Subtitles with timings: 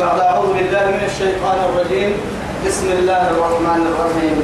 [0.00, 2.12] بعد أعوذ بالله من الشيطان الرجيم.
[2.66, 4.36] بسم الله الرحمن الرحيم.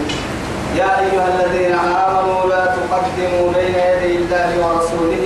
[0.77, 5.25] يا أيها الذين آمنوا لا تقدموا بين يدي الله ورسوله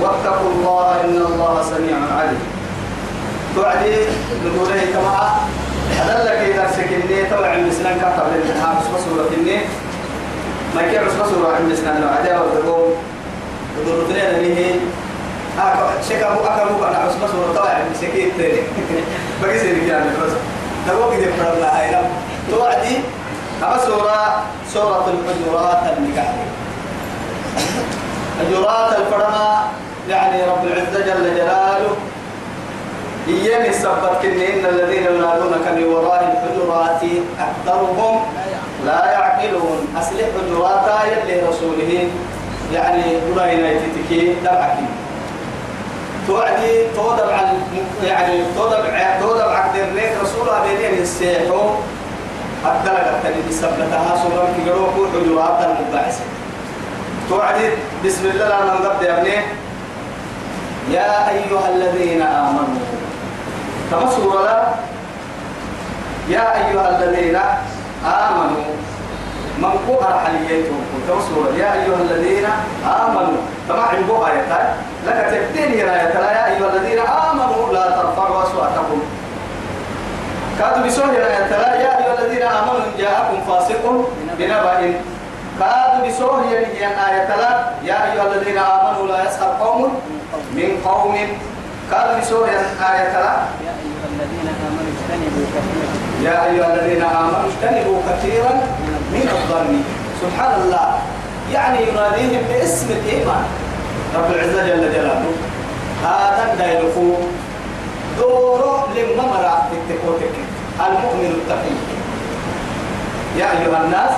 [0.00, 2.42] واتقوا الله إن الله سميع عليم.
[3.56, 3.96] توعدي
[4.44, 5.12] نقوله كما
[6.00, 9.58] أدلك إذا سكني توعي عند سنان كاتب للنهار بس سورة إني.
[10.76, 12.92] ما كي بس سورة عند سنان لو عدا وتقوم
[13.76, 14.58] ودورتنا به
[16.08, 18.60] شكا مو أكا مو أنا بس سورة توعي عند سكين تاني
[19.42, 20.32] بقي سيري يعني بس
[20.88, 22.08] نقول كده فرنا هاي نم
[22.50, 22.96] توعدي
[23.62, 26.34] أما سورة سورة الحجرات النكاح
[28.40, 29.62] حجرات الفرما
[30.08, 31.96] يعني رب العزة جل جلاله
[33.28, 37.02] إيام السبت كنين الذين ينادونك من وراء الحجرات
[37.40, 38.20] أكثرهم
[38.86, 42.08] لا يعقلون أصل حجرات يلي رسوله
[42.72, 44.84] يعني قرأينا يتتكي دبعكي
[46.26, 47.52] توعدي تودب على
[48.04, 48.84] يعني تودب
[49.20, 51.60] تودب عقد الريك رسولها بينين السيحو.
[52.64, 56.24] الدرجة التي بسبتها سورة كيروكو حجرات المبعثة
[57.28, 57.68] توعدي
[58.04, 59.36] بسم الله لما نبدأ يا ابني.
[60.90, 62.84] يا أيها الذين آمنوا.
[63.90, 64.64] تمسوا لا
[66.28, 67.36] يا أيها الذين
[68.04, 68.64] آمنوا.
[69.58, 72.46] من قهر حليتهم تمسوا يا أيها الذين
[72.84, 73.42] آمنوا.
[73.68, 74.74] تمام عندو آية
[75.06, 79.02] لك تبتين يا آية يا أيها الذين آمنوا لا ترفعوا أصواتكم.
[80.58, 81.52] كادوا بسوه يا آية
[81.84, 83.84] يا أيها الذين آمنوا إن جاءكم فاسق
[84.38, 84.92] بنبأ.
[85.60, 87.28] كادوا بسوه يا آية
[87.84, 90.00] يا أيها الذين آمنوا لا يسخر قوم
[90.54, 91.16] من قوم.
[91.92, 97.48] قال في سورة آية ترى يا أيها الذين آمنوا اجتنبوا كثيرا يا أيها الذين آمنوا
[97.50, 98.54] اجتنبوا كثيرا.
[99.14, 99.72] من الظن
[100.22, 100.88] سبحان الله
[101.52, 103.44] يعني يناديهم باسم الإيمان.
[104.16, 105.32] رب العزة جل جلاله.
[106.04, 107.14] هذا الدينفو
[108.18, 110.34] دوره لما مرا تكتكوتك
[110.86, 111.74] المؤمن التقي.
[113.38, 114.14] يا أيها الناس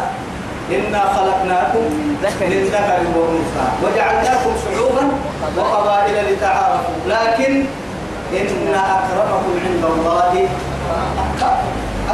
[0.71, 2.51] إنا خلقناكم من ذكر
[3.17, 5.05] وأنثى وجعلناكم شعوبا
[5.57, 6.99] وقبائل لتعارفوا.
[7.09, 7.65] لكن
[8.33, 10.49] إن أكرمكم عند الله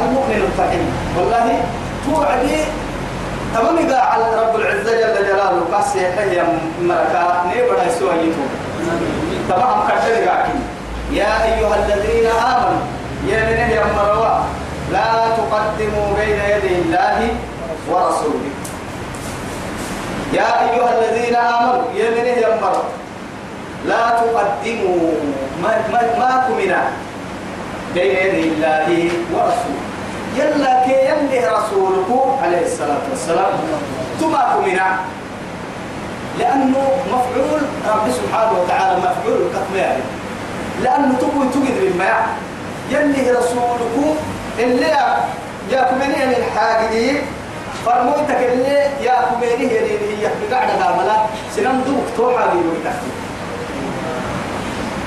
[0.01, 0.83] المؤمن التقي.
[1.17, 1.63] والله
[2.05, 2.59] توعدي
[3.53, 6.43] تمام على رب العزة جل جلاله قاسي هي
[6.81, 8.51] ملكا نيبرا يسوى يتوب.
[9.49, 10.17] تمام كتير
[11.11, 12.85] يا أيها الذين آمنوا
[13.27, 14.43] يا من يا مروا
[14.91, 17.27] لا تقدموا بين يدي الله
[17.89, 18.51] ورسوله.
[20.33, 22.83] يا أيها الذين آمنوا يا من يمر
[23.85, 25.11] لا تقدموا
[25.63, 26.81] ما ما ما كمنا
[27.93, 29.92] بين يدي الله ورسوله.
[30.37, 32.09] يلا كي يلي رسولك
[32.43, 33.53] عليه الصلاة والسلام.
[34.21, 34.99] تما كمنا
[36.39, 39.95] لأنه مفعول رب سبحانه وتعالى مفعول كثمار
[40.83, 42.27] لأنه تقوي تقدر الماء
[42.89, 44.17] يلي رسولك
[44.59, 44.87] اللي
[45.71, 47.21] يا كمني الحاجدين
[47.85, 52.99] فرموتك اللي يا كميني هي اللي هي قاعدة كاملة سنم دوك توحى ويتك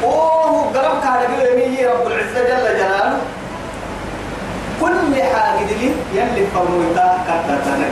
[0.04, 3.18] أوه قرب كان يمي رب العزة جل جلاله.
[4.80, 7.88] كل حاجة لي يلي فرموتا كتتنا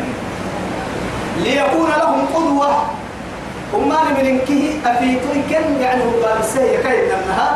[1.39, 2.71] ليكون لهم قدوة.
[3.75, 7.49] وما من إنكه أفيتو كن يعني هو السهي كيد أنها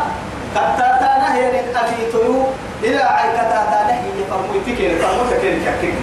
[0.54, 2.44] كتتنا هي أفيتو.
[2.84, 5.40] إلى عيكتتنا هي فرموتك فرموتك
[5.82, 5.94] كن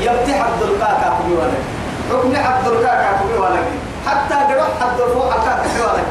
[0.00, 1.62] يبتي عبد الكاكا كبي ولك
[2.10, 3.68] حكم عبد الكاكا كبي ولك
[4.06, 6.06] حتى قرأ عبد الفوق كاكا كبي ولك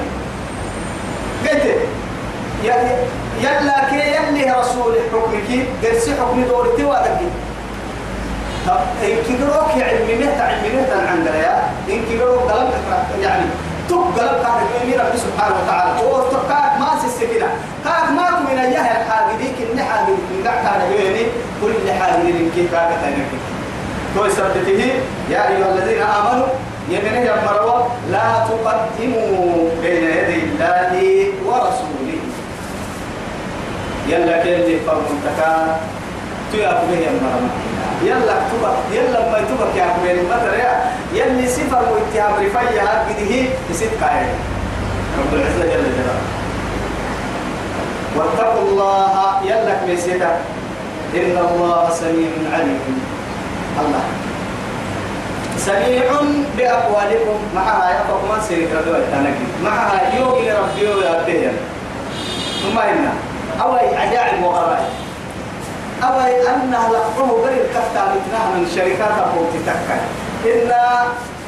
[1.43, 5.49] قلت يلا كي يلي رسول حكمك
[5.83, 7.19] قرسي حكم دورتي ولك
[8.67, 11.55] طب إن كيروك علمي مهت علمي مهت عن يا.
[11.89, 12.69] إن كيروك قلب
[13.21, 13.45] يعني
[13.89, 15.91] تب قلب كان يمين ربي سبحانه وتعالى.
[15.99, 17.47] هو تقاك ما سيسكنا
[17.85, 21.27] كاك ما من أيها الحاجة ديك إن حاجة من قاعد كان يمين
[21.61, 23.27] كل حاجة من كيف كاك تانيك
[24.15, 24.91] تو سبته
[25.29, 26.47] يا أيها الذين آمنوا
[26.89, 32.19] يمنه يا مروا لا تقدموا بين يدي الله ورسوله
[34.09, 35.39] يلا كل فرمتك
[36.51, 37.49] تيا به يا مروا
[38.03, 40.71] يلا تبك يلا ما تبك يا أبوي المدر يا
[41.13, 43.33] يلي سفر واتهام رفايا قده
[43.69, 44.35] يسيب كاين
[45.19, 46.21] رب العزة جل جلاله
[48.17, 50.31] واتقوا الله يلا كمسيتا
[51.15, 52.79] إن الله سميع عليم
[53.79, 54.03] الله
[55.57, 56.03] سميع
[56.57, 61.51] بأقوالكم معها يفق من سيرك ردوة تنكي معها يوغي ربي ويأبيه
[62.63, 63.05] ثم إن
[63.61, 64.85] أوي عجائب وغرائب.
[66.03, 69.99] أوي أنها لقوه بري الكفتا متناها من شركات أبو تتكي
[70.63, 70.71] إن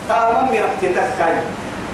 [0.10, 1.34] تامم يرتتكي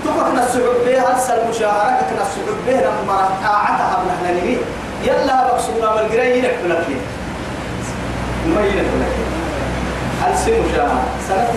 [0.06, 4.58] تقفنا السعود بها هسه المشاهرة كنا السعود بها لما قاعتها بنحن نمي
[5.04, 6.88] يلا بقصونا والقرينة لك
[8.48, 9.16] ما يلك لك
[10.26, 11.48] هل سمو شاها سنة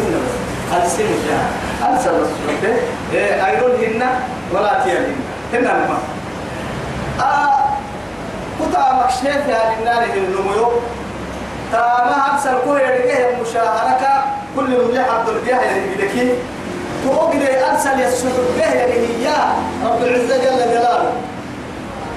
[0.89, 1.49] سمو شاها
[1.83, 2.77] هل سنة السنة
[3.13, 4.03] إيه أيضا هن
[4.53, 5.17] ولا تيالين
[5.53, 6.01] هن الماء.
[7.21, 7.54] آه
[8.71, 10.73] كتا مكشيف يا لنان النمو
[11.73, 14.25] تاما أكثر كل يرجع مشاهرك
[14.57, 16.33] كل من عبد الجاه يعني بدكي
[17.05, 19.35] توقد أرسل يسوع به يعني هي
[19.85, 21.13] رب العزة جل جلاله.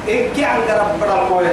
[0.10, 1.48] إن كان رب القوي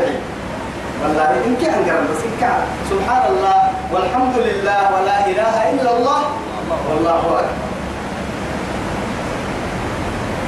[1.02, 2.60] والله إن كان قرب بس إن كان.
[2.90, 6.20] سبحان الله والحمد لله ولا إله إلا الله.
[6.90, 7.44] والله أكبر.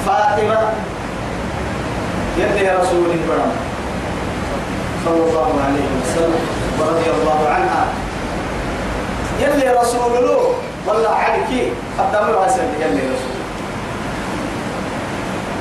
[0.07, 0.59] فاطمة
[2.39, 3.66] يدي رسول برم
[5.07, 6.43] صلى الله عليه وسلم
[6.79, 7.85] ورضي الله عنها.
[9.41, 10.41] يلي رسول له
[10.87, 13.37] والله عليك خدام الحسن يلي رسول.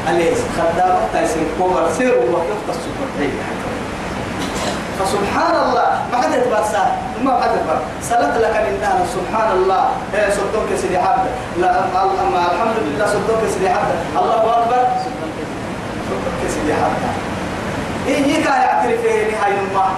[0.10, 3.30] أليس خدام تايسن كوبر سير وقت السكر
[5.00, 6.84] فسبحان الله ما حد يتبرسا
[7.24, 9.84] ما حد يتبر سلت لك الإنسان سبحان الله
[10.14, 11.26] إيه صدق سيدي حد
[11.62, 11.70] لا
[12.54, 14.84] الحمد لله صدق سيدي حد الله أكبر.
[16.10, 16.96] صدق سيدي حد
[18.08, 19.92] إيه يكا يعترف نهاية الماء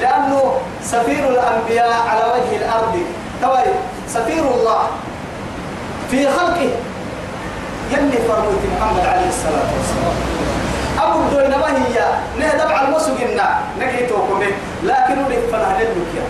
[0.00, 2.98] لأنه سفير الأنبياء على وجه الأرض.
[3.42, 3.72] توي
[4.08, 4.82] سفير الله
[6.10, 6.70] في خلقه.
[7.92, 10.16] يلي فرموت محمد عليه الصلاة والسلام.
[11.02, 12.04] أبو الدوين ما هي
[12.38, 14.42] نهدب على المسوق النا نجيتوكم
[14.82, 16.26] لكن ولد فنا نلوك يا.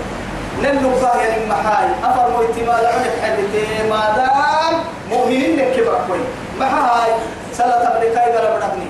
[0.62, 4.80] نلوك يا المحاي أفرموت ما لعنك حدثي ما دام
[5.10, 6.20] مؤمنين كبر كوي
[6.60, 7.12] محاي.
[7.52, 8.88] سلطة بلكاي بربني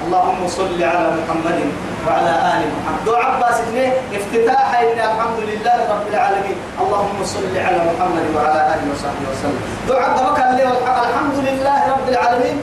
[0.00, 1.60] اللهم صل على محمد
[2.06, 3.00] وعلى آل محمد.
[3.06, 6.56] دعاء عباس إنه افتتاح إن الحمد لله رب العالمين.
[6.80, 9.60] اللهم صل على محمد وعلى آله وصحبه وسلم.
[9.88, 10.38] دعاء بك
[11.04, 12.56] الحمد لله رب العالمين.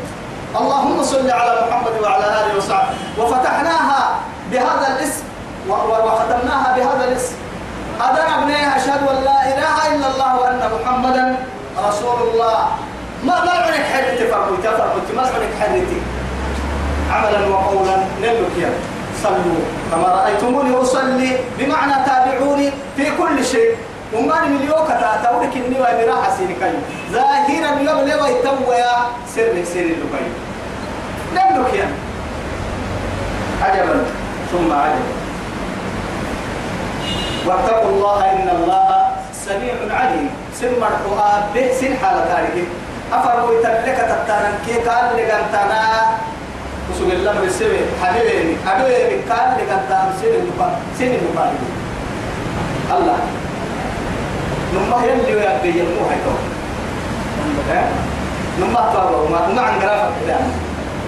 [0.57, 2.93] اللهم صل على محمد وعلى آله وصحبه.
[3.19, 4.01] وفتحناها
[4.51, 5.25] بهذا الاسم.
[5.69, 7.35] وختمناها بهذا الاسم.
[8.01, 11.25] أدنا ابنيها أشهد أن لا إله إلا الله وأن محمدا
[11.89, 12.57] رسول الله.
[13.23, 15.99] ما ما عنك حرتي فرقتي فرقتي ما عنك حرتي
[17.11, 18.69] عملا وقولا يا
[19.23, 19.61] صلوا
[19.91, 23.75] كما رأيتموني أصلي بمعنى تابعوني في كل شيء.
[24.13, 26.73] وما من اليوم كتا تقولك إني وأنا راح أسير كي
[27.11, 28.83] ظاهرا اليوم لما يتوى
[29.35, 30.27] سر سر اللقي
[31.35, 31.87] نملك يا
[33.61, 33.95] عجبا.
[34.51, 35.11] ثم عجبا
[37.47, 38.87] واتقوا الله إن الله
[39.45, 40.29] سميع عليم.
[40.59, 42.67] سن مرحوها به سن حالة تاريخ
[43.13, 45.81] أفرموا يتلك تتانا كي قال لغانتانا
[46.91, 51.51] وسوق الله بسوي حبيبي حبيبي قال لغانتانا سن النقاط سن النقاط
[52.95, 53.17] الله
[54.73, 56.33] نما يلي ويبي يلمو هيكو
[58.59, 60.37] نما طابو ما ما عن غرافة كده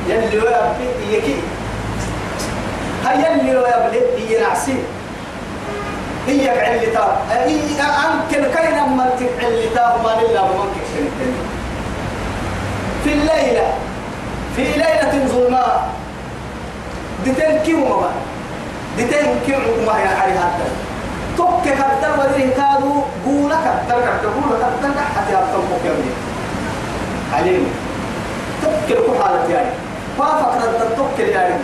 [0.08, 0.88] يلي ويبي
[1.18, 1.36] يكي
[3.06, 4.76] هاي يلي ويبي ينعسي
[6.28, 9.10] هي علتا هي أنكر كين من
[9.42, 10.70] علتا وما لله ومن
[13.04, 13.74] في الليلة
[14.66, 15.90] في ليلة ظلماء.
[17.26, 18.12] دتين كيو ما
[18.98, 20.68] دتين كيو ما هي حري هذا
[21.38, 22.94] توك كتر ودري كادو
[23.26, 26.12] قولا كتر كتر قولا كتر حتى يبطل مكمل
[27.34, 27.68] عليم.
[28.64, 29.72] توك لكو حالة يعني
[30.20, 31.56] ما فكرت توك يعني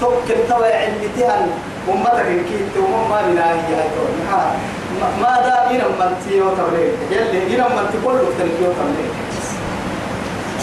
[0.00, 1.46] توك التوى علتها
[1.88, 3.76] أمتك كيت ومم ما بنا هي
[5.22, 8.72] ما دا إنا من تيو تبلي يلي إنا من تقول لك تيو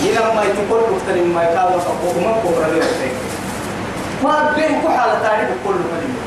[0.02, 2.82] تبلي إنا ما تقول لك تني ما يكاد فوق ما كبر لي
[4.24, 6.22] ما بين كحالة تاني بكل مدينة.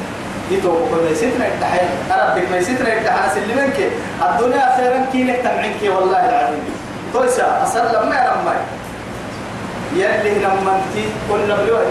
[0.50, 3.90] يتو بكل ستنا التحية أنا بدك ما ستنا التحية سلمنك
[4.22, 6.64] الدنيا خيرا كينك تمعنك والله العظيم.
[7.12, 8.56] تويسا أسلم ما يرمي
[9.94, 10.94] يلي لما انت
[11.30, 11.82] كنا بلوه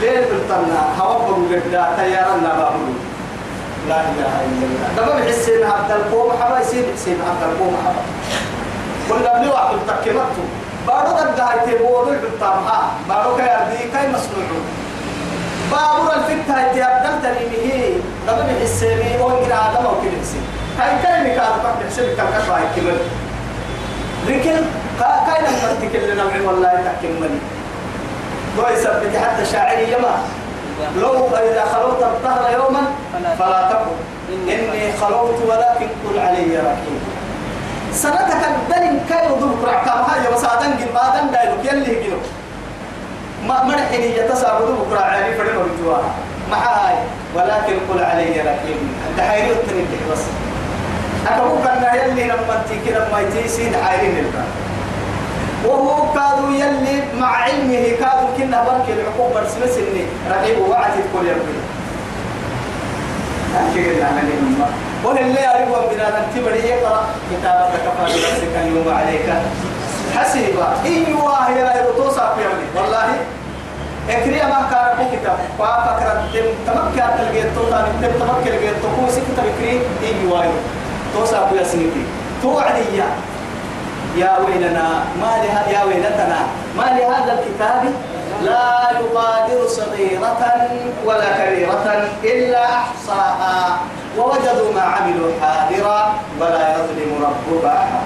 [0.00, 2.94] ليل بالطنا هوبر قدا تيارنا بابلو
[3.88, 4.88] لا إله إلا الله.
[4.96, 8.02] دابا بحس ان عبد القوم حبا يصير يصير عبد القوم حبا.
[9.08, 10.44] كنا بلوه عبد التكمتو
[10.86, 14.46] بارو قد هاي تبور بالطام ها بارو كاي ردي كاي مسنوع
[15.70, 20.22] بابور الفتة هاي تبدل تريمه دابا بحس ان هو غير آدم أو كده
[20.78, 22.98] هاي كاي مكان بحث حسب كان كاي كمل
[24.28, 24.56] لكن
[25.00, 27.38] كاين مرتك اللي نوعي والله تكملي
[28.58, 30.18] لو يثبت حتى شاعري يما
[30.96, 32.82] لو إذا خلوت الظهر يوما
[33.38, 33.96] فلا تقل
[34.48, 37.01] إني خلوت ولكن قل علي ركيب
[37.94, 42.16] سنتك الدلم كاي ودوك رعكام هاي وسادن قل بادن دايلوك يلي قلو
[43.48, 46.10] ما مرحني يتسابد بكرة عالي فرنا بجواها
[46.50, 46.94] مع هاي.
[47.34, 48.76] ولكن قل علي ركيب
[49.18, 50.22] دحيري التنين بس.
[51.28, 54.44] أكبوك أن يلي لما تيكي لما يتيسين حايرين الباب
[55.64, 61.62] وهو كادوا يلي مع علمه كادوا كنا برك العقوق برسمس إني رقيب وعد كل يوم.
[63.56, 64.22] أكيد أنا
[65.02, 69.28] الأمة وهل أريد بنا تبري يقرأ كتابك كفى بنفسك اليوم عليك.
[70.16, 73.08] حسيبا إيوه يا توصف يومي والله
[74.10, 75.38] اكريا ما كان كتاب.
[75.58, 79.80] فأفكر تم تمكن تلقيت تو تم تمكن لقيت كو سكت بكري.
[80.02, 80.44] أيوه
[81.14, 82.04] توصف يا سنتي
[82.42, 83.02] توعدي
[84.16, 84.88] يا ويلنا.
[85.20, 86.40] ما لها يا ويلتنا.
[86.76, 87.82] ما لهذا الكتاب
[88.42, 90.42] لا يغادر صغيرة
[91.04, 91.31] ولا
[95.02, 98.00] عملوا حاضرا ولا يظلم ربك أحدا.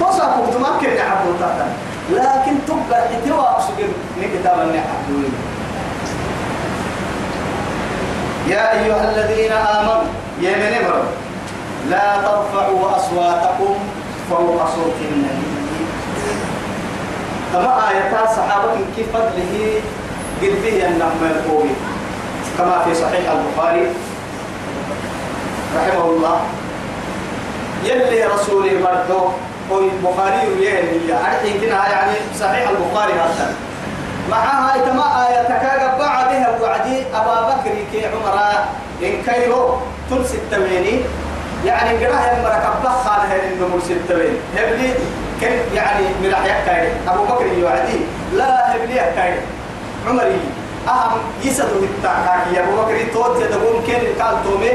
[0.00, 1.40] توصف تمكن عبد
[2.10, 3.92] لكن تبقى إتوا أسجل
[4.22, 5.30] كتاب النحو
[8.48, 10.02] يا أيها الذين آمنوا
[10.40, 11.04] يا من امروا
[11.90, 13.74] لا ترفعوا أصواتكم
[14.30, 15.50] فوق صوت النبي.
[17.52, 19.80] كما آيات صحابة كيف فضله
[20.42, 21.70] قد به النعم القوي
[22.58, 23.86] كما في صحيح البخاري
[25.76, 26.40] رحمه الله
[27.84, 29.20] يلي رسول مرتو
[29.70, 30.88] هو البخاري ويهن
[31.42, 33.54] هي كنا يعني صحيح البخاري هذا.
[34.30, 38.38] معها كما آية تكاغا بعدها وعدي أبا بكر كي عمر
[39.02, 39.76] إن كيرو
[40.10, 41.00] تلس التميني
[41.66, 44.94] يعني قرأها المركب بخال هين إنه مرسل التمين هبلي
[45.40, 47.98] كن يعني من أحياء أبو بكر يوعدي.
[48.34, 49.34] لا هبلي كاي
[50.08, 50.40] عمري.
[50.88, 54.72] أهم يسدوا التعكاك يا أبو بكر توت يدقون كن قال تومي.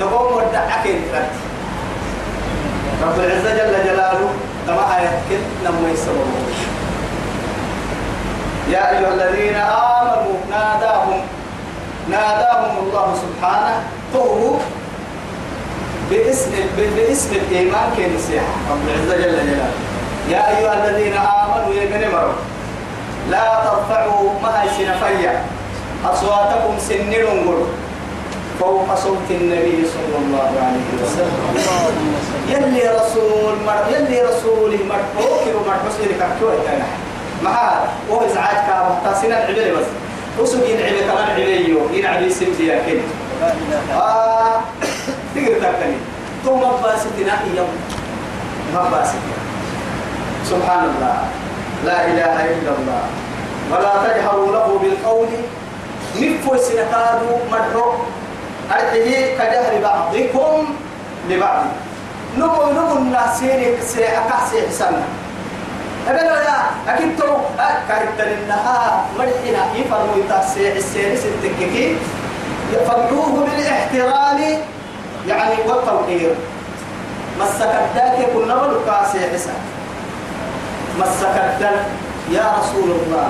[0.00, 1.28] دقون ودع أكين فرد
[3.02, 4.30] رب العزة جل جلاله
[4.68, 6.48] آية كن لما يسببوا
[8.70, 11.20] يا أيها الذين آمنوا ناداهم
[12.10, 13.82] ناداهم الله سبحانه
[14.14, 14.54] طهو
[16.10, 16.50] باسم
[16.96, 19.70] باسم الإيمان كنسيح رب العزة جل جلاله.
[20.30, 22.32] يا أيها الذين آمنوا يا بني مرو
[23.30, 25.42] لا ترفعوا ما سنفيا
[26.04, 27.24] أصواتكم سنين
[28.60, 31.40] فوق صوت النبي صلى الله عليه وسلم.
[32.48, 36.82] يلي رسول مر يلي رسول مر فوق ومر حسين كتوه كان
[37.42, 39.86] معها وهو إزعاج كابه تاسنا العبير بس.
[40.38, 43.02] وسوق ينعبي كمان عبيو ينعبي سبتي أكيد
[43.94, 44.60] آه.
[45.34, 45.98] تقدر تكني
[46.44, 47.72] تو مباستنا يوم
[48.74, 49.36] مباستنا
[50.50, 51.18] سبحان الله.
[51.86, 53.02] لا إله إلا الله.
[53.70, 55.28] ولا تجهروا له بالقول.
[56.16, 57.92] نفو سنكادوا مدعو
[58.72, 60.74] أرحيه كجهر بعضكم
[61.28, 61.64] لبعض.
[62.38, 65.02] نبو نبو الناسين سيحكا سيحسنا
[66.08, 66.58] أبدا يا
[66.88, 71.96] أكيد تو أكيد إنها مرحنا يفرموا يتاسيح السيرس التككي
[72.72, 74.40] يفرحوه بالإحترام
[75.28, 76.34] يعني والتوقير.
[77.40, 79.58] مسك الداك كنا ولقى سيحسن
[81.00, 81.78] مسك الدل
[82.30, 83.28] يا رسول الله.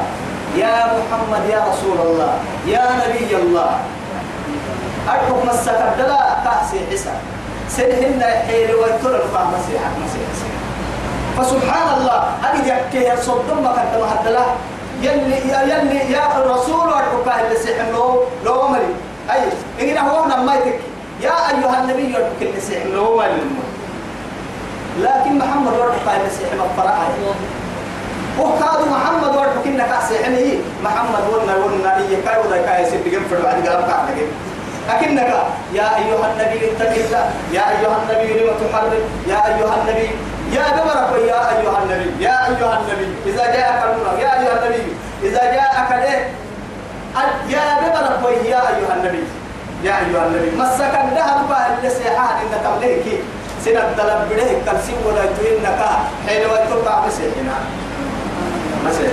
[0.57, 2.33] يا محمد يا رسول الله.
[2.67, 3.71] يا نبي الله.
[5.13, 6.13] أرحب مسك الدل
[6.45, 7.17] كاسي حسن
[7.69, 10.29] سنهن حيري ويتر الفهم مسيحك مسيح
[11.39, 14.45] فسبحان الله أبي يكي صدم مقدم الدلا
[15.03, 15.37] يلي
[15.73, 18.95] يلي يا الرسول أرحب اللي سيحن لو لو ملي
[19.31, 20.55] أي إن هو نما
[21.21, 23.43] يا أيها النبي أرحب اللي سيحن لو ملي
[25.01, 27.37] لكن محمد أرحب اللي سيحن الفرائض
[28.41, 33.43] وكادوا محمد ورد كنا كاسحني محمد ورنا ورنا إيه كاي ودا كاي سيد بيجم في
[33.43, 34.27] بعد بتاع لكن
[34.89, 35.31] لكنك
[35.75, 37.25] يا أيها النبي اتق الله.
[37.53, 38.93] يا أيها النبي لما تحرم.
[39.29, 40.11] يا أيها النبي.
[40.57, 42.25] يا جبرك يا أيها النبي.
[42.25, 43.09] يا أيها النبي.
[43.27, 44.23] إذا جاءك المنى.
[44.23, 44.93] يا أيها النبي.
[45.23, 46.21] إذا جاءك إيه
[47.49, 49.25] يا جبرك يا أيها النبي.
[49.85, 50.51] يا أيها النبي.
[50.57, 53.07] مسك الذهب اللي سيحان إنك مليك
[53.65, 55.81] سنة دلب بده كالسيم ولا تهينك
[56.27, 57.57] حين ويتوقع مسيحنا
[58.87, 59.13] مسيح.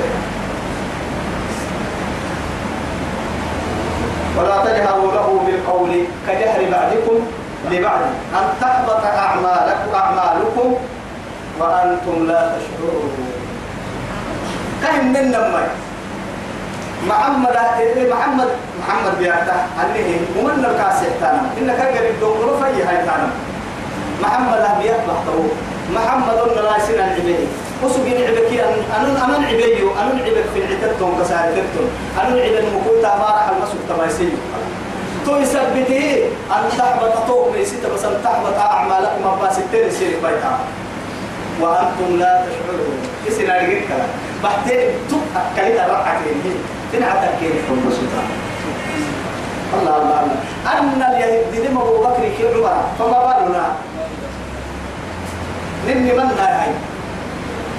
[4.38, 5.12] ولا تجهروا
[5.90, 7.18] له بالقول كجهر بعضكم
[7.72, 8.02] لبعض.
[8.34, 10.76] أن تحبط أعمالكم أعمالكم
[11.60, 13.14] وأنتم لا تشعرون.
[14.84, 15.66] كهم من نمي.
[17.10, 17.58] محمد
[18.10, 18.50] محمد
[18.80, 23.30] محمد بيعته أنه ومن الكاسح تانا إنك قريب دور في هاي تانا
[24.22, 25.44] محمد بيطلع تو.
[25.94, 27.48] محمد لا يصير العبيد
[27.84, 28.52] وسجين عبك
[28.98, 31.88] أن أنا عبيو أنا عبك في العتتهم كسارتهم
[32.18, 34.30] أنا عبك مكوتا ما راح المسك تمايسي
[35.26, 40.60] تو يثبته أن تحبط طوق ليست بس أن تحبط أعمالكم أباس التاني سير بيتا.
[41.62, 42.98] وأنتم لا تشعرون.
[43.26, 44.10] كسنا لقيت كلام
[44.44, 46.56] بعدين تبقى كلمة رقعتين
[46.94, 47.66] تنعتك كيف
[49.74, 50.38] الله الله الله.
[50.80, 52.44] أن اليهود دم أبو بكر كي
[53.00, 53.66] فما بالنا؟
[55.88, 56.30] نني من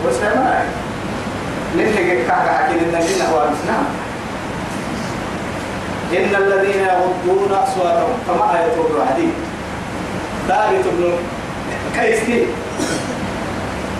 [0.06, 0.66] وسلم هاي
[1.76, 3.84] نني كعكا حكي لنا لنا هو الإسلام
[6.12, 9.34] إن الذين يغضون أصواتهم كما آية الحديث.
[10.48, 11.12] ثابت بن
[12.00, 12.46] كيسي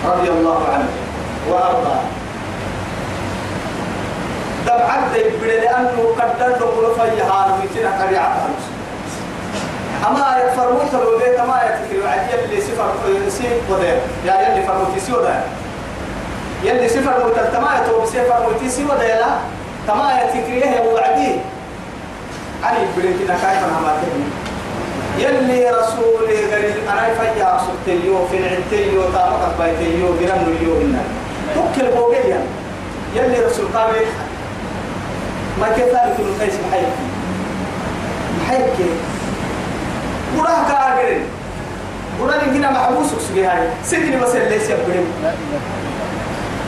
[0.05, 0.89] رضي الله عنه
[1.49, 1.99] وأرضاه.
[4.67, 8.47] دم عبد يبدي لأنه قدر له قلوفا يهان ويتنا قريعة
[10.07, 12.91] أما يفرموت لو بيت ما يتكلم عجيب اللي سفر
[13.29, 15.41] سي ودير يا يلي فرموتي سي ودير
[16.63, 19.25] يلي سفر موت التما يتوب سفر موتي سي ودير
[19.87, 21.41] تما يتكلم يا
[22.63, 23.93] بدي كده كيف أنا ما
[25.19, 31.01] يلي رسولي قال أنا فيا سبتيو في العتيو تامك بيتيو جرام اليو هنا.
[31.55, 32.41] توكل بوجيا
[33.15, 33.89] يلي رسول قال
[35.61, 36.93] ما كذلك القيس محيك
[38.41, 38.89] محيك
[40.37, 41.21] قراه كاغرين
[42.21, 45.05] قراه نجينا محبوس سجي هاي سجن بس اللي سيبرم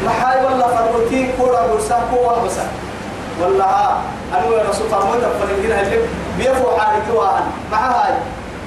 [0.06, 2.54] محاي والله فرمتي كورا برسا كوا بس
[3.42, 4.02] والله
[4.34, 5.98] أنا يا رسول فرمت فنجينا اللي
[6.38, 7.44] بيفو حالك وآن.
[7.72, 8.14] مع هاي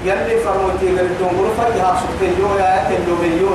[0.05, 3.49] يلي فرمتي قال الدنبر فيها سبتين يو يا تلو بيو يو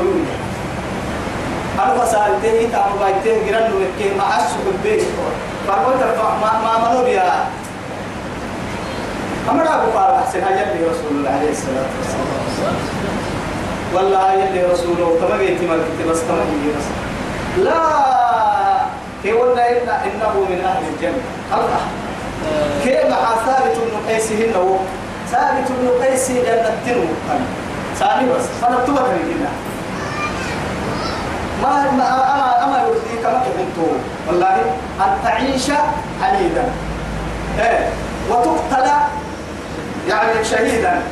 [1.82, 5.02] أنا فسالته تام بايته جيران نوكي ما أسوق بيه
[5.68, 6.02] فرمت
[6.42, 7.44] ما ما منو بيا
[9.50, 12.76] أمر أبو قال أحسن يلي رسول الله عليه الصلاة والسلام.
[13.94, 16.44] والله يلي رسوله تما جيتي ما كنت بس تما
[16.78, 16.84] بس
[17.64, 18.17] لا!
[19.22, 21.22] كي قلنا إن إنه من أهل الجنة.
[21.54, 21.80] الله
[22.84, 24.78] كي مع ثابت بن قيس هنا
[25.30, 27.04] ثابت بن قيس جنة تنو
[27.98, 28.44] ثاني بس.
[28.62, 29.50] فأنا تبغى كنا
[31.62, 33.88] ما ما أما أما يرضي كما كنتو
[34.28, 34.56] والله
[35.00, 35.70] أن تعيش
[36.22, 36.64] حميدا.
[37.58, 37.88] إيه.
[38.30, 38.90] وتقتل
[40.08, 41.02] يعني شهيدا.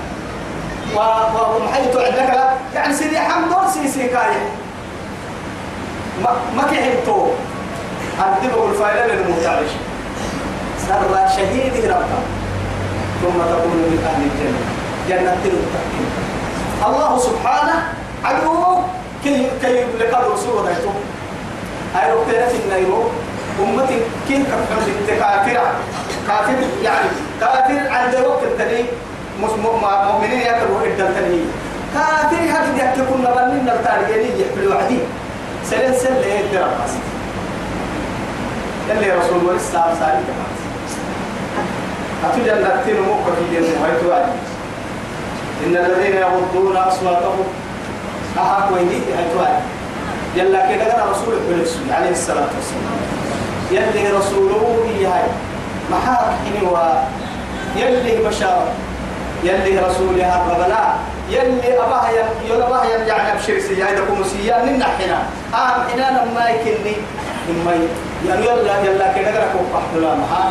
[0.95, 2.31] ومحيط عندك
[2.75, 4.37] يعني سيدي حمد سيسي كاي
[6.23, 7.27] ما ما كحنتو
[8.21, 9.71] أدبه الفايلة للمتعش
[10.89, 12.25] سر شهيد ربك
[13.23, 14.61] ثم تكون من أهل الجنة
[15.09, 16.09] جنة المتقين.
[16.87, 17.77] الله سبحانه
[18.25, 18.77] عدو.
[19.25, 20.91] كي كي لقد رسول ودايتو
[21.95, 23.03] هاي ربنا في النيرو
[23.63, 23.99] أمتي
[24.29, 25.67] كيف كفر كافرة
[26.29, 27.09] كافر يعني
[27.41, 28.85] كافر عند وقت التاني
[29.41, 31.41] مؤمنين يكرهوا إدى التاني
[31.95, 34.99] كافر هذا يكتبون نبني نلتاريني يحبلوا عدي
[35.65, 36.93] سلين سل ليه الدرس
[38.91, 40.53] يلي رسول الله السلام سالي كمان
[42.25, 44.33] أتجد نتين موقع في هاي توالي
[45.67, 47.45] إن الذين يغضون أصواتهم
[48.39, 49.61] أحق ويني هاي توالي
[50.37, 52.97] يلا كده كده رسول الله عليه الصلاة والسلام.
[53.71, 55.29] يلي رسوله هاي.
[55.91, 56.77] محاك و
[57.77, 58.69] يلي بشارة
[59.45, 60.95] يلي رسولها ربنا
[61.31, 62.11] يلي أباها
[62.49, 65.23] يلا أباها يعني أبشر سيا إذا كم سيا من حنا
[65.55, 66.97] آم حنا لما يكني
[68.29, 70.51] يعني يلا يلا كده كم قحطنا محا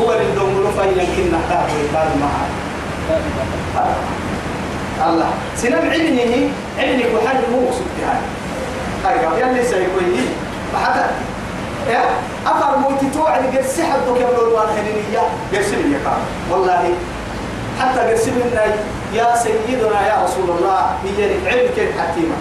[0.00, 2.46] هو اللي دوملو في يمكن نحتاج ويقال معه
[5.08, 8.20] الله سنم علمه علمك وحد مو سبتها
[9.08, 10.16] أيوة يلي سيكون
[10.84, 11.04] حتى
[11.90, 12.02] يا
[12.46, 16.94] أفر موتي توعد قد سحب دوك يبلو الوان هنينية قرسل يا كام والله
[17.80, 18.62] حتى قرسل لنا
[19.14, 22.34] يا سيدنا يا رسول الله هي علم كيف حكيمة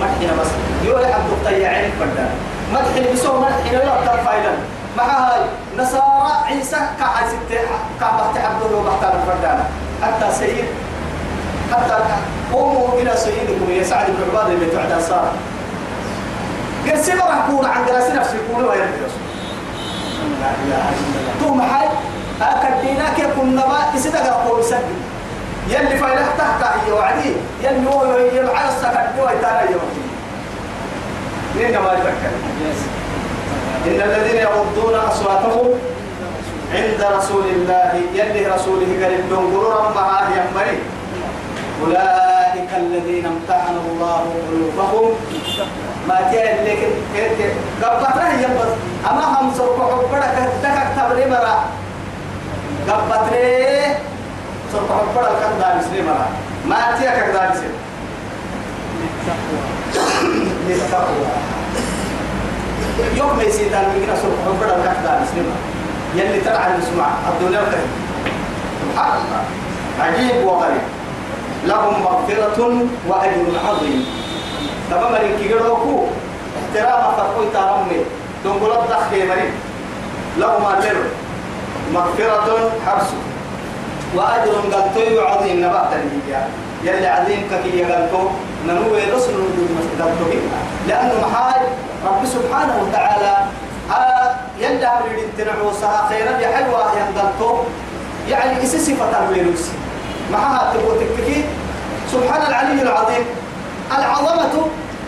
[0.00, 0.48] مدحنا بس
[0.84, 2.30] يقول عبد الطيب علم فردان
[2.72, 4.32] مدح بسوء مدح لا ترفع
[4.96, 5.40] مع هاي.
[5.78, 7.60] نصارى عيسى كعب ستة
[8.00, 9.64] كعب تعبدون وبحتان فردان
[10.02, 10.64] حتى سيد
[11.72, 11.98] حتى
[12.52, 13.70] قوموا إلى سيدكم.
[13.70, 15.32] يا سعد بن عبادة اللي تعدى صار
[16.86, 18.78] قرسي راح يكون عن قراسي نفسه يكون وين
[20.40, 21.32] لا إله إلا الله.
[21.40, 21.88] تو محل
[22.42, 24.84] اكدينا كي كنا ما يسدق أقول سد.
[25.68, 27.32] يلي فايلة تحت هي وعدي.
[27.62, 29.88] يلي هو يلعب السكت هو يتانا يوم
[31.56, 32.32] مين ما يفكر
[33.86, 35.68] إن الذين يغضون أصواتهم
[36.74, 40.78] عند رسول الله يلي رسوله قال لهم غرورا معاه ينبري
[41.86, 45.10] أولئك الذين امتحن الله قلوبهم
[46.08, 47.50] ما جاء لكن
[47.82, 48.72] قبطنا هي بس
[49.10, 51.64] أما هم سرق حبرك دكك تبري مرا
[52.88, 53.94] قبطنا
[54.72, 56.28] سرق حبرك كذا مسلم مرا
[56.66, 57.72] ما تيا كذا مسلم
[60.74, 61.26] للتقوى
[63.16, 65.46] يوم ما يصير دار من سرق حبرك كذا مسلم
[66.16, 67.86] يلي ترعى المسمع الدنيا وكذا
[68.82, 69.42] سبحان الله
[70.00, 70.82] عجيب وغريب
[71.66, 74.06] لهم مغفرة وأجر عظيم
[74.90, 76.04] تمام لك يروكو
[76.60, 78.00] احترام فرقوي تارمي
[78.44, 79.52] دنقل الضخ مريم
[80.38, 80.96] لهم أجر
[81.94, 83.08] مغفرة حرس
[84.14, 86.50] وأجر قلتو عظيم نبات الهجاء
[86.84, 88.28] يلي عظيم كي قلتو
[88.66, 89.34] ننوي رسل
[90.00, 90.24] قلتو
[90.88, 91.62] لأنه محاج
[92.06, 93.36] رب سبحانه وتعالى
[93.90, 97.58] آه يلي أمر تنعوسها خيرا يا حلوة ينقلتو
[98.28, 99.64] يعني إسي صفة الويروس
[100.32, 101.44] معها تقول تككي
[102.12, 103.24] سبحان العلي العظيم.
[103.98, 104.54] العظمة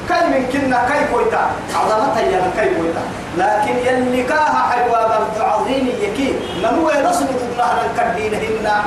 [0.09, 3.03] كي من كنا كي كويتا عظمتها يا كي كويتا
[3.39, 6.35] لكن يلي كاها حلوة عظيم يكي.
[6.63, 6.91] نمو
[7.91, 8.83] الكردين هنا.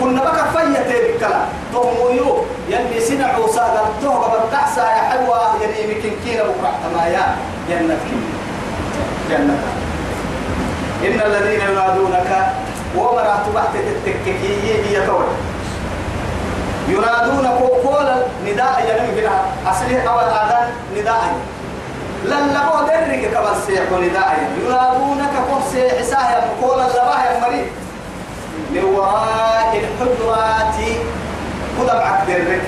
[0.00, 0.82] كنا بقى فيا
[1.16, 1.40] بكلا
[1.82, 7.36] توميو يلي سنعوا ساقا توقع بالتحسى يا حلوة يلي مكين كينا بكرة تمايا
[7.68, 7.98] جنة.
[9.30, 9.58] جنة.
[11.06, 12.52] إن الذين ينادونك
[12.96, 15.24] ومرأة تبحت التككية هي تول
[16.88, 21.34] ينادونك قولا نداء ينمي بنا أصلي أول آذان نداء.
[22.24, 27.66] لن لقوا درك كبر سيح نداء ينادونك قف سيح ساهي قولا لباه يا مريض.
[28.70, 30.78] من وراء الحجرات
[31.78, 32.62] خذ معك درك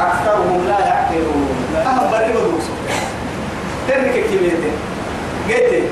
[0.00, 1.48] أكثرهم لا يعقلون.
[1.86, 2.72] أهم بريء ودوسو
[3.88, 4.76] درك كميتين
[5.48, 5.84] قلت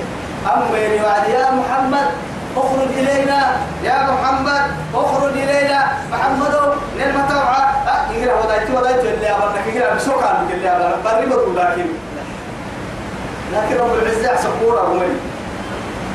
[0.47, 0.67] أما
[1.05, 2.09] وعد يا محمد
[2.57, 3.57] أخرج إلينا.
[3.85, 4.63] يا محمد
[4.95, 5.81] أخرج إلينا.
[6.13, 6.55] محمد
[6.99, 7.67] نلمة توعى
[8.17, 11.87] يقرأ ودايت ودايت اللي أمرنا يقرأ بسوق عن اللي أمرنا بري بدو لكن
[13.53, 15.03] لكن رب العزة أحسن قورة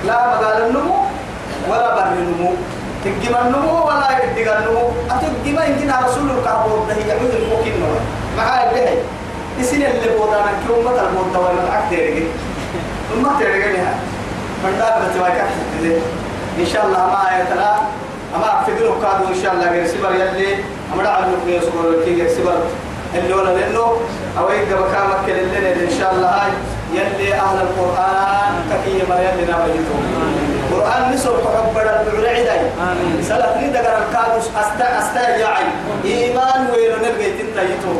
[0.05, 0.95] لا مقال النمو
[1.69, 2.53] ولا بر النمو.
[3.05, 7.73] تجمع النمو ولا يدق النمو أتجمع يمكن رسول الكعبور ده يعود الفوكين
[8.37, 8.97] معاه اللي
[9.59, 12.23] السنة اللي بودانا كيوم مثل بودا ولا العكتير
[13.23, 13.77] ما ترجعني
[14.63, 15.45] من دار بتواجه
[16.59, 17.75] إن شاء الله ما يتلا
[18.35, 20.55] أما أفكره كادو إن شاء الله غير سبر يلي.
[20.93, 22.57] أما دعوا نقول يسبر كي غير سبر.
[23.15, 23.97] اللي ولا لأنه
[24.39, 26.51] أو يجب كامك للنا إن شاء الله هاي.
[26.93, 28.53] يلي أهل القرآن
[28.85, 29.95] كي ما يلي نبيتو
[30.81, 32.61] القرآن نسر حب بدل بعلعداي
[33.21, 35.65] سلف لي دقر الكادوس أستا أستا يعي.
[36.05, 37.93] إيمان ويلو نبغي تنتيتو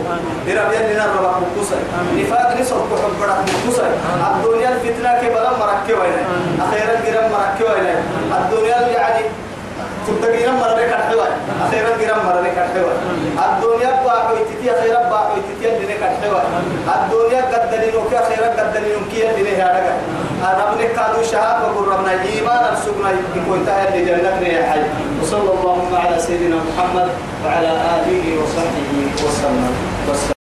[0.48, 1.78] درب يلي نربا بكوسا
[2.17, 3.86] نفاق نسر حب بدل بكوسا
[4.36, 6.06] الدنيا الفتنة كبلا مركبة
[6.65, 7.74] أخيرا جرم مركبة
[8.38, 9.24] الدنيا يعني
[10.08, 11.26] تبتغينا مرة كحوا
[11.67, 12.91] أخيرا جرام مرة كحوا
[13.46, 16.41] الدنيا باعوا تتي أخيرا باعوا تتي اللي كحوا
[16.96, 19.94] الدنيا قد دليلو كي أخيرا قد دليلو كي اللي هذا
[20.41, 24.82] ربنا كادو شهاد وقول ربنا إيمان السجن يكون تهل لجنة يا حي.
[25.21, 27.10] وصلى اللهم على سيدنا محمد
[27.45, 28.91] وعلى آله وصحبه
[29.23, 30.40] وسلم.